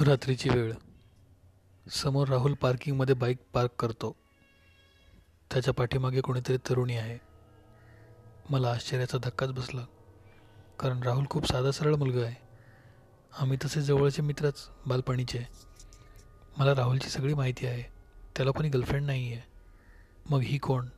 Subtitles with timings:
[0.00, 0.72] रात्रीची वेळ.
[1.90, 4.16] समोर राहुल पार्किंगमध्ये बाईक पार्क करतो.
[5.50, 7.18] त्याच्या पाठीमागे कोणीतरी तरुणी आहे.
[8.50, 9.86] मला आश्चर्याचा धक्काच बसला.
[10.78, 12.34] कारण राहुल खूप साधा सरळ मुलगा आहे.
[13.38, 15.46] आम्ही तसे जवळचे मित्रच बालपणीचे.
[16.56, 17.82] मला राहुलची सगळी माहिती आहे.
[18.36, 19.42] त्याला कोणी गर्लफ्रेंड नाही आहे
[20.30, 20.88] मग ही कोण?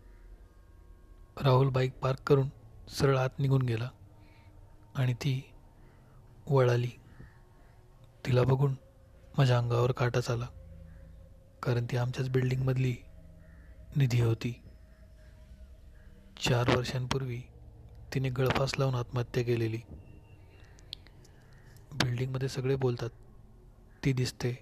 [1.42, 2.48] राहुल बाईक पार्क करून
[2.88, 3.90] सरळ आत निघून गेला.
[4.94, 5.52] आणि ती
[6.46, 6.90] वळाली.
[8.26, 8.74] तिला बघून
[9.38, 10.46] माझ्या अंगावर काटाच आला.
[11.62, 12.96] कारण ती आमच्याच बिल्डिंगमधली
[13.96, 14.62] निधी होती.
[16.40, 17.40] चार वर्षांपूर्वी
[18.14, 19.80] तिने गळफास लावून आत्महत्या केलेली.
[21.92, 23.10] बिल्डिंगमध्ये सगळे बोलतात
[24.04, 24.52] ती दिसते.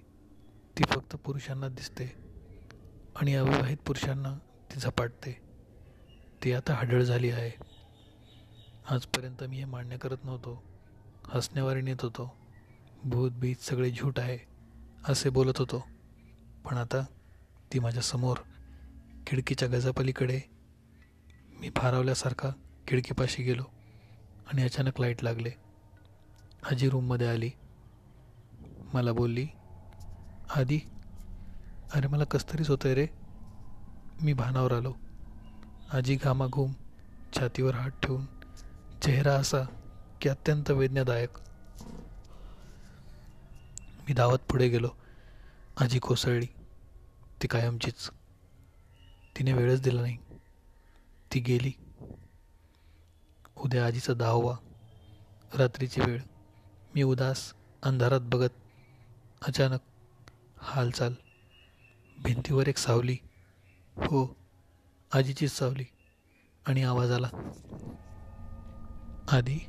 [0.77, 2.15] ती फक्त पुरुषांना दिसते
[3.15, 4.37] आणि अविवाहित पुरुषांना
[4.73, 5.39] ती झपाटते.
[6.43, 7.51] ती आता हडळ झाली आहे.
[8.89, 10.63] आजपर्यंत मी हे मान्य करत नव्हतो.
[11.25, 12.35] हसण्यावर नेत होतो.
[13.03, 14.52] भूत भीत सगळे झूट आहे.
[15.07, 15.87] असे बोलत होतो.
[16.65, 17.05] पण आता
[17.73, 18.37] ती माझ्यासमोर
[19.27, 20.41] खिडकीच्या गजापलीकडे
[21.59, 22.49] मी भारावल्यासारखा
[22.87, 23.63] खिडकीपाशी गेलो
[24.47, 25.51] आणि अचानक लाइट लागले.
[26.71, 27.49] आजी रूममध्ये आली.
[28.93, 29.47] मला बोलली
[30.55, 30.79] आधी
[31.93, 33.07] अरे मला कसतरीच होतं आहे रे.
[34.21, 34.93] मी भानावर आलो.
[35.93, 36.73] आजी घामाघूम
[37.37, 38.25] छातीवर हात ठेवून
[39.01, 39.63] चेहरा असा
[40.21, 41.29] की अत्यंत वेदनादायक.
[44.07, 44.89] मी धावत पुढे गेलो.
[45.77, 46.45] आजी कोसळली.
[47.41, 48.09] ती कायमचीच.
[49.37, 50.17] तिने वेळच दिला नाही.
[51.33, 51.71] ती गेली.
[53.57, 54.57] उद्या आजीचा दहावा.
[55.55, 56.21] रात्रीची वेळ.
[56.95, 58.49] मी उदास अंधारात बघत
[59.47, 59.79] अचानक
[60.57, 61.13] हालचाल.
[62.23, 63.17] भिंतीवर एक सावली.
[63.95, 64.37] हो
[65.13, 65.85] आजीचीच सावली.
[66.65, 67.29] आणि आवाज आला.
[69.31, 69.59] आधी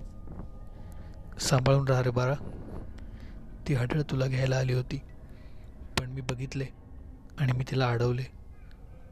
[1.41, 2.35] सांभाळून राहा रे बाळा.
[3.69, 4.99] ती हटळ तुला घ्यायला आली होती.
[5.99, 6.67] पण मी बघितले
[7.39, 8.23] आणि मी तिला अडवले.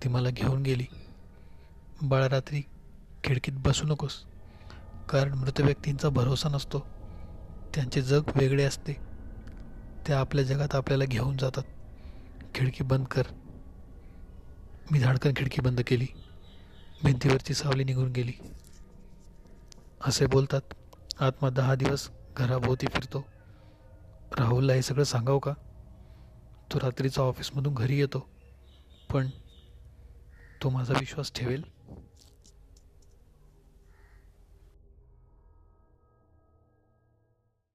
[0.03, 0.87] ती मला घेऊन गेली.
[2.03, 2.63] बाळ रात्री
[3.25, 4.13] खिडकीत बसू नकोस
[5.09, 6.87] कारण मृत व्यक्तींचा भरोसा नसतो.
[7.75, 8.93] त्यांचे जग वेगळे असते.
[10.07, 11.63] त्या आपल्या जगात आपल्याला घेऊन जातात.
[12.55, 13.23] खिडकी बंद कर.
[14.91, 16.07] मी धाडकन खिडकी बंद केली.
[17.05, 18.33] भिंतीवरची सावली निघून गेली.
[20.01, 20.61] असे बोलतात
[21.21, 23.27] आत्मा दहा दिवस घराभोवती फिरतो.
[24.39, 25.53] राहुलला हे सगळं सांगावं का?
[26.73, 28.29] तो रात्रीचा ऑफिसमधून घरी येतो.
[29.13, 29.27] पण
[30.63, 31.65] तो माझा विश्वास ठेवेल.